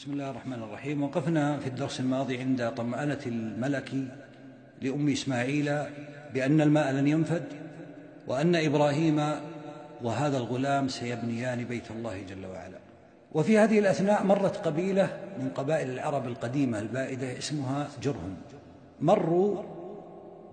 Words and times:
بسم 0.00 0.12
الله 0.12 0.30
الرحمن 0.30 0.62
الرحيم. 0.62 1.02
وقفنا 1.02 1.58
في 1.58 1.66
الدرس 1.66 2.00
الماضي 2.00 2.38
عند 2.38 2.72
طمأنة 2.76 3.18
الملك 3.26 3.92
لأم 4.82 5.08
إسماعيل 5.08 5.64
بأن 6.34 6.60
الماء 6.60 6.92
لن 6.92 7.06
ينفد 7.06 7.44
وأن 8.26 8.56
إبراهيم 8.56 9.20
وهذا 10.02 10.36
الغلام 10.36 10.88
سيبنيان 10.88 11.64
بيت 11.64 11.90
الله 11.90 12.22
جل 12.22 12.46
وعلا. 12.46 12.78
وفي 13.32 13.58
هذه 13.58 13.78
الأثناء 13.78 14.24
مرت 14.24 14.56
قبيلة 14.56 15.20
من 15.38 15.50
قبائل 15.54 15.90
العرب 15.90 16.26
القديمة 16.28 16.78
البائدة 16.78 17.38
اسمها 17.38 17.88
جرهم. 18.02 18.36
مروا 19.00 19.62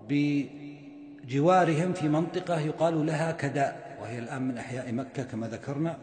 بجوارهم 0.08 1.92
في 1.92 2.08
منطقة 2.08 2.60
يقال 2.60 3.06
لها 3.06 3.32
كداء 3.32 3.96
وهي 4.02 4.18
الآن 4.18 4.42
من 4.42 4.58
أحياء 4.58 4.92
مكة 4.92 5.22
كما 5.22 5.48
ذكرنا. 5.48 5.96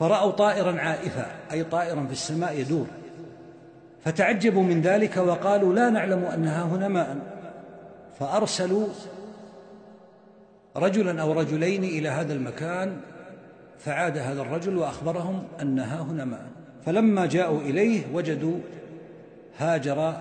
فرأوا 0.00 0.30
طائرا 0.30 0.80
عائفا 0.80 1.26
أي 1.52 1.64
طائرا 1.64 2.06
في 2.06 2.12
السماء 2.12 2.60
يدور. 2.60 2.86
فتعجبوا 4.04 4.62
من 4.62 4.80
ذلك 4.80 5.16
وقالوا 5.16 5.74
لا 5.74 5.90
نعلم 5.90 6.24
أنها 6.24 6.62
هنا 6.62 6.88
ماء. 6.88 7.16
فأرسلوا 8.18 8.86
رجلا 10.76 11.22
أو 11.22 11.32
رجلين 11.32 11.84
إلى 11.84 12.08
هذا 12.08 12.32
المكان 12.32 12.96
فعاد 13.78 14.18
هذا 14.18 14.42
الرجل 14.42 14.78
وأخبرهم 14.78 15.42
أنها 15.62 16.02
هنا 16.02 16.24
ماء. 16.24 16.46
فلما 16.86 17.26
جاءوا 17.26 17.60
إليه 17.60 18.02
وجدوا 18.12 18.58
هاجر 19.58 20.20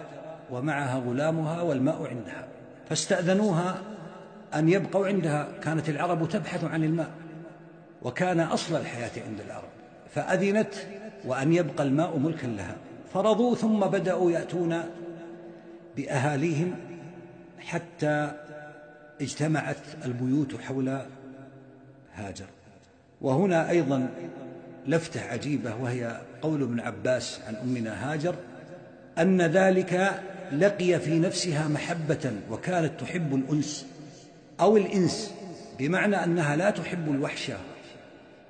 ومعها 0.51 0.99
غلامها 0.99 1.61
والماء 1.61 2.07
عندها. 2.07 2.47
فاستأذنوها 2.89 3.75
أن 4.55 4.69
يبقوا 4.69 5.07
عندها. 5.07 5.47
كانت 5.63 5.89
العرب 5.89 6.29
تبحث 6.29 6.63
عن 6.63 6.83
الماء. 6.83 7.09
وكان 8.03 8.39
أصل 8.39 8.75
الحياة 8.75 9.11
عند 9.27 9.39
العرب 9.45 9.69
فأذنت 10.15 10.73
وأن 11.25 11.53
يبقى 11.53 11.83
الماء 11.83 12.17
ملكا 12.17 12.47
لها. 12.47 12.75
فرضوا 13.13 13.55
ثم 13.55 13.79
بدأوا 13.79 14.31
يأتون 14.31 14.83
بأهاليهم 15.97 16.75
حتى 17.59 18.31
اجتمعت 19.21 19.77
البيوت 20.05 20.61
حول 20.61 21.01
هاجر. 22.15 22.45
وهنا 23.21 23.69
أيضا 23.69 24.09
لفتة 24.87 25.21
عجيبة 25.21 25.75
وهي 25.75 26.21
قول 26.41 26.61
ابن 26.61 26.79
عباس 26.79 27.39
عن 27.47 27.55
أمنا 27.55 28.13
هاجر 28.13 28.35
أن 29.17 29.41
ذلك 29.41 30.21
لقي 30.51 30.99
في 30.99 31.19
نفسها 31.19 31.67
محبة 31.67 32.31
وكانت 32.51 33.01
تحب 33.01 33.35
الأنس 33.35 33.85
أو 34.59 34.77
الإنس 34.77 35.33
بمعنى 35.79 36.23
أنها 36.23 36.55
لا 36.55 36.69
تحب 36.69 37.11
الوحشة 37.11 37.57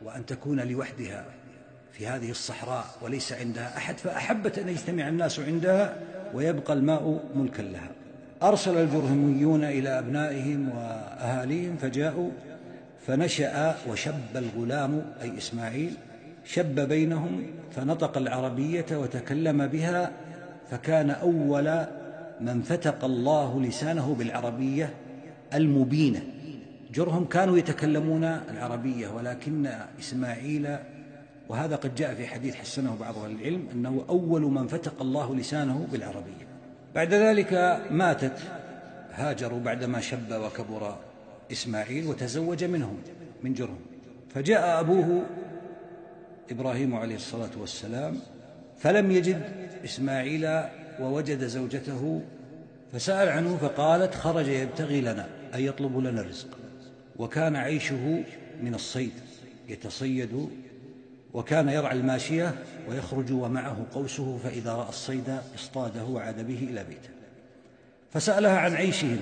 وأن 0.06 0.26
تكون 0.26 0.60
لوحدها 0.60 1.26
في 1.92 2.08
هذه 2.08 2.32
الصحراء 2.32 2.86
وليس 3.02 3.34
عندها 3.34 3.78
أحد 3.78 3.98
فأحبت 3.98 4.58
أن 4.60 4.70
يجتمع 4.70 5.08
الناس 5.08 5.40
عندها 5.40 5.96
ويبقى 6.34 6.74
الماء 6.74 7.20
ملكا 7.36 7.62
لها. 7.62 7.90
أرسل 8.44 8.78
الجرهميون 8.78 9.64
إلى 9.64 10.00
أبنائهم 10.00 10.70
وأهاليهم 10.70 11.78
فجاءوا 11.78 12.32
فنشأ 13.08 13.76
وشب 13.90 14.36
الغلام 14.36 15.02
أي 15.22 15.38
إسماعيل 15.38 15.94
شب 16.46 16.80
بينهم 16.80 17.44
فنطق 17.76 18.18
العربية 18.18 18.86
وتكلم 18.92 19.68
بها 19.68 20.12
فكان 20.72 21.10
أول 21.10 21.86
من 22.42 22.62
فتق 22.62 23.06
الله 23.06 23.62
لسانه 23.62 24.16
بالعربية 24.20 24.94
المبينة. 25.54 26.22
جرهم 26.94 27.26
كانوا 27.26 27.58
يتكلمون 27.58 28.24
العربية 28.24 29.08
ولكن 29.08 29.70
إسماعيل 30.00 30.78
وهذا 31.50 31.76
قد 31.76 31.96
جاء 31.96 32.16
في 32.16 32.28
حديث 32.28 32.56
حسنه 32.56 32.98
بعض 33.00 33.18
أهل 33.18 33.32
العلم 33.32 33.68
أنه 33.74 34.06
أول 34.10 34.42
من 34.42 34.68
فتق 34.68 35.02
الله 35.02 35.36
لسانه 35.36 35.88
بالعربية. 35.92 36.48
بعد 36.96 37.14
ذلك 37.14 37.82
ماتت 37.92 38.38
هاجر 39.14 39.54
بعدما 39.54 40.00
شب 40.00 40.32
وكبر 40.32 40.98
إسماعيل 41.52 42.08
وتزوج 42.08 42.64
منهم 42.64 42.98
من 43.44 43.54
جرهم. 43.54 43.80
فجاء 44.36 44.80
أبوه 44.80 45.24
إبراهيم 46.52 46.96
عليه 46.96 47.16
الصلاة 47.16 47.50
والسلام 47.58 48.18
فلم 48.80 49.12
يجد 49.12 49.42
إسماعيل 49.86 50.50
ووجد 51.00 51.48
زوجته 51.48 52.22
فسأل 52.94 53.30
عنه 53.30 53.58
فقالت 53.58 54.16
خرج 54.16 54.48
يبتغي 54.48 55.02
لنا 55.02 55.28
أي 55.56 55.66
يطلب 55.66 55.98
لنا 55.98 56.22
الرزق. 56.22 56.48
وكان 57.20 57.56
عيشه 57.56 58.24
من 58.62 58.76
الصيد 58.76 59.14
يتصيد 59.68 60.50
وكان 61.34 61.70
يرعى 61.70 61.98
الماشية 61.98 62.56
ويخرج 62.90 63.32
ومعه 63.32 63.86
قوسه 63.92 64.38
فإذا 64.38 64.74
رأى 64.74 64.90
الصيد 64.90 65.38
اصطاده 65.56 66.06
وعاد 66.06 66.48
به 66.48 66.68
إلى 66.72 66.84
بيته. 66.84 67.10
فسألها 68.12 68.58
عن 68.58 68.74
عيشهم 68.74 69.20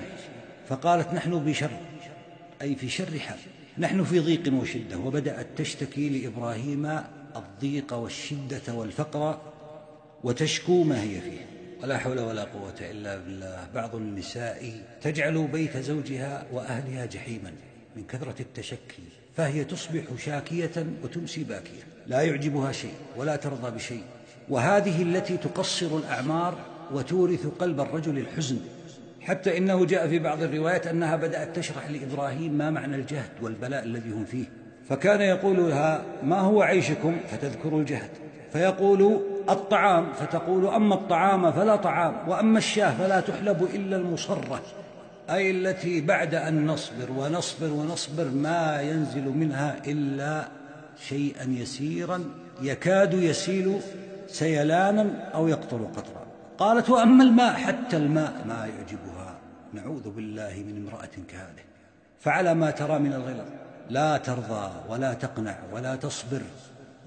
فقالت 0.69 1.13
نحن 1.13 1.45
بشر 1.45 1.69
أي 2.61 2.75
في 2.75 2.89
شر 2.89 3.19
حال 3.19 3.37
نحن 3.77 4.03
في 4.03 4.19
ضيق 4.19 4.53
وشدة 4.53 4.97
وبدأت 4.97 5.47
تشتكي 5.57 6.09
لإبراهيم 6.09 6.99
الضيق 7.35 7.93
والشدة 7.93 8.73
والفقر 8.73 9.41
وتشكو 10.23 10.83
ما 10.83 11.01
هي 11.01 11.21
فيه. 11.21 11.45
ولا 11.83 11.97
حول 11.97 12.19
ولا 12.19 12.43
قوة 12.43 12.75
إلا 12.81 13.17
بالله. 13.17 13.67
بعض 13.75 13.95
النساء 13.95 14.81
تجعل 15.01 15.47
بيت 15.47 15.77
زوجها 15.77 16.47
وأهلها 16.51 17.05
جحيما. 17.05 17.53
من 17.97 18.03
كثرة 18.03 18.35
التشكي 18.39 19.03
فهي 19.37 19.63
تصبح 19.63 20.03
شاكية 20.17 20.85
وتمسي 21.03 21.43
باكية. 21.43 21.83
لا 22.07 22.21
يعجبها 22.21 22.71
شيء 22.71 22.93
ولا 23.17 23.35
ترضى 23.35 23.71
بشيء. 23.71 24.03
وهذه 24.49 25.01
التي 25.01 25.37
تقصر 25.37 25.97
الأعمار 25.97 26.57
وتورث 26.93 27.47
قلب 27.59 27.79
الرجل 27.79 28.17
الحزن. 28.17 28.59
حتى 29.21 29.57
إنه 29.57 29.85
جاء 29.85 30.07
في 30.07 30.19
بعض 30.19 30.43
الروايات 30.43 30.87
أنها 30.87 31.15
بدأت 31.15 31.55
تشرح 31.55 31.89
لإبراهيم 31.89 32.53
ما 32.53 32.69
معنى 32.69 32.95
الجهد 32.95 33.29
والبلاء 33.41 33.83
الذي 33.83 34.09
هم 34.09 34.25
فيه. 34.25 34.45
فكان 34.89 35.21
يقول 35.21 35.57
لها 35.57 36.05
ما 36.23 36.39
هو 36.39 36.61
عيشكم؟ 36.61 37.17
فتذكر 37.31 37.77
الجهد. 37.77 38.09
فيقول 38.53 39.21
الطعام. 39.49 40.13
فتقول 40.13 40.67
أما 40.67 40.95
الطعام 40.95 41.51
فلا 41.51 41.75
طعام 41.75 42.29
وأما 42.29 42.57
الشاة 42.57 42.97
فلا 42.97 43.19
تحلب 43.19 43.67
إلا 43.73 43.97
المصرة. 43.97 44.61
أي 45.29 45.51
التي 45.51 46.01
بعد 46.01 46.35
أن 46.35 46.67
نصبر 46.67 47.11
ونصبر 47.11 47.73
ونصبر 47.73 48.25
ما 48.25 48.81
ينزل 48.81 49.29
منها 49.29 49.75
إلا 49.87 50.47
شيئا 51.07 51.43
يسيرا 51.43 52.23
يكاد 52.61 53.13
يسيل 53.13 53.79
سيلانا 54.27 55.29
أو 55.33 55.47
يقطر 55.47 55.77
قطرا. 55.77 56.27
قالت 56.57 56.89
وأما 56.89 57.23
الماء 57.23 57.53
حتى 57.53 57.97
الماء 57.97 58.45
ما 58.47 58.65
يعجبها. 58.65 59.39
نعوذ 59.73 60.09
بالله 60.09 60.63
من 60.67 60.87
امرأة 60.87 61.15
كهذه. 61.27 61.63
فعلى 62.19 62.53
ما 62.53 62.71
ترى 62.71 62.99
من 62.99 63.13
الغلظ. 63.13 63.47
لا 63.89 64.17
ترضى 64.17 64.71
ولا 64.89 65.13
تقنع 65.13 65.57
ولا 65.73 65.95
تصبر. 65.95 66.41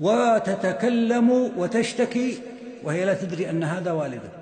وتتكلم 0.01 1.31
وتشتكي 1.31 2.39
وهي 2.85 3.05
لا 3.05 3.15
تدري 3.15 3.51
أن 3.51 3.65
هذا 3.65 3.93
والده 3.93 4.40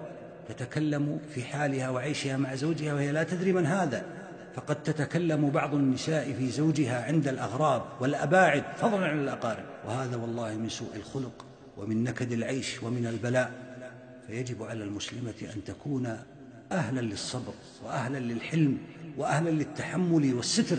تتكلم 0.49 1.21
في 1.35 1.45
حالها 1.45 1.91
وعيشها 1.91 2.37
مع 2.37 2.55
زوجها 2.55 2.95
وهي 2.95 3.13
لا 3.13 3.23
تدري 3.23 3.53
من 3.53 3.67
هذا. 3.67 4.05
فقد 4.55 4.83
تتكلم 4.83 5.51
بعض 5.51 5.75
النساء 5.75 6.33
في 6.33 6.51
زوجها 6.51 7.05
عند 7.05 7.29
الأغراب 7.29 7.83
والأباعد 8.01 8.65
فضلا 8.77 9.07
عن 9.07 9.19
الأقارب. 9.21 9.65
وهذا 9.87 10.17
والله 10.17 10.55
من 10.57 10.69
سوء 10.69 10.97
الخلق 10.97 11.45
ومن 11.77 12.05
نكد 12.05 12.33
العيش 12.33 12.83
ومن 12.83 13.07
البلاء. 13.07 13.53
فيجب 14.27 14.63
على 14.63 14.85
المسلمة 14.85 15.35
أن 15.55 15.65
تكون 15.65 16.19
أهلا 16.73 17.01
للصبر 17.01 17.55
وأهلا 17.85 18.19
للحلم 18.19 18.79
وأهلا 19.17 19.51
للتحمل 19.51 20.35
والستر 20.35 20.77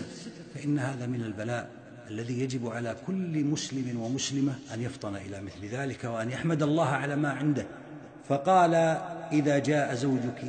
فإن 0.56 0.80
هذا 0.80 1.06
من 1.06 1.22
البلاء 1.22 1.70
الذي 2.10 2.40
يجب 2.40 2.68
على 2.68 2.96
كل 3.08 3.44
مسلم 3.44 4.00
ومسلمة 4.00 4.54
أن 4.74 4.82
يفطن 4.82 5.16
إلى 5.16 5.42
مثل 5.42 5.66
ذلك 5.72 6.04
وأن 6.04 6.32
يحمد 6.32 6.64
الله 6.64 6.88
على 6.88 7.16
ما 7.16 7.30
عنده. 7.30 7.66
فقال 8.28 8.74
إذا 9.32 9.60
جاء 9.60 9.96
زوجك 9.96 10.44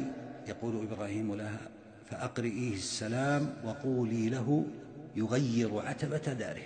يقول 0.49 0.87
إبراهيم 0.93 1.35
لها 1.35 1.61
فأقرئيه 2.11 2.75
السلام 2.75 3.53
وقولي 3.65 4.29
له 4.29 4.65
يغير 5.17 5.79
عتبة 5.79 6.33
داره. 6.33 6.63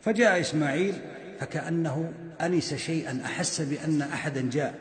فجاء 0.00 0.40
إسماعيل 0.40 0.94
فكأنه 1.40 2.12
أنس 2.40 2.74
شيئا 2.74 3.20
أحس 3.24 3.60
بأن 3.60 4.02
أحدا 4.02 4.50
جاء. 4.50 4.74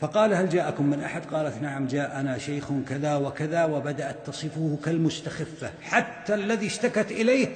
فقال 0.00 0.34
هل 0.34 0.48
جاءكم 0.48 0.86
من 0.86 1.00
أحد؟ 1.00 1.24
قالت 1.24 1.62
نعم 1.62 1.86
جاءنا 1.86 2.38
شيخ 2.38 2.68
كذا 2.88 3.16
وكذا 3.16 3.64
وبدأت 3.64 4.26
تصفه 4.26 4.78
كالمستخفة 4.84 5.70
حتى 5.82 6.34
الذي 6.34 6.66
اشتكت 6.66 7.10
إليه 7.10 7.48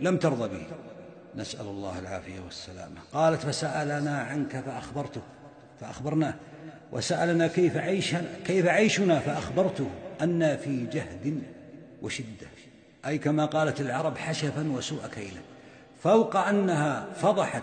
لم 0.00 0.16
ترضى 0.16 0.48
به. 0.48 0.66
نسأل 1.36 1.66
الله 1.66 1.98
العافية 1.98 2.40
والسلامة. 2.40 3.00
قالت 3.12 3.42
فسألنا 3.42 4.18
عنك 4.18 4.60
فأخبرته. 4.66 5.20
فأخبرناه. 5.80 6.34
وسألنا 6.92 7.46
كيف 7.46 7.76
عيشنا 7.76 8.28
كيف 8.44 8.66
عيشنا 8.66 9.18
فأخبرته 9.18 9.90
أن 10.22 10.56
في 10.56 10.86
جهد 10.86 11.42
وشدة. 12.02 12.46
أي 13.06 13.18
كما 13.18 13.46
قالت 13.46 13.80
العرب 13.80 14.18
حشفا 14.18 14.70
وسوء 14.70 15.06
كيلة 15.06 15.40
فوق 16.02 16.36
أنها 16.36 17.06
فضحت 17.16 17.62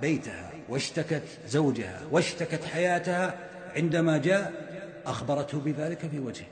بيتها 0.00 0.50
واشتكت 0.68 1.22
زوجها 1.48 2.00
واشتكت 2.10 2.64
حياتها 2.64 3.34
عندما 3.76 4.18
جاء 4.18 4.52
أخبرته 5.06 5.60
بذلك 5.60 5.98
في 5.98 6.18
وجهه. 6.18 6.46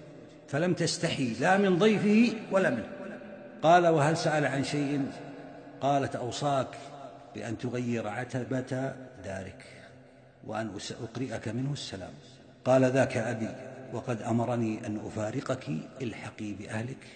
فلم 0.49 0.75
تستحي 0.75 1.35
لا 1.41 1.59
من 1.59 1.79
ضيفه 1.79 2.37
ولا 2.53 2.71
منه. 2.71 2.89
قال 3.63 3.87
وهل 3.87 4.17
سأل 4.17 4.47
عن 4.47 4.65
شيء؟ 4.65 5.07
قالت 5.81 6.17
أوصاك 6.17 6.69
بأن 7.35 7.59
تغير 7.59 8.09
عتبة 8.09 8.93
دارك. 9.25 9.80
وأن 10.47 10.71
أقرئك 11.03 11.49
منه 11.49 11.73
السلام. 11.73 12.13
قال 12.65 12.85
ذاك 12.85 13.17
أبي 13.17 13.49
وقد 13.93 14.23
أمرني 14.23 14.87
أن 14.87 14.97
أفارقك 14.97 15.69
الحقي 16.03 16.53
بأهلك 16.53 17.07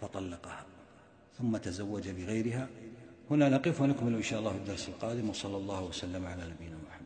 فطلقها. 0.00 0.64
ثم 1.38 1.56
تزوج 1.56 2.08
بغيرها. 2.08 2.68
هنا 3.30 3.48
نقف 3.48 3.80
ونكمل 3.80 4.14
إن 4.14 4.22
شاء 4.22 4.38
الله 4.38 4.52
في 4.52 4.58
الدرس 4.58 4.88
القادم 4.88 5.30
وصلى 5.30 5.56
الله 5.56 5.82
وسلم 5.82 6.26
على 6.26 6.42
نبينا 6.42 6.76
محمد. 6.88 7.03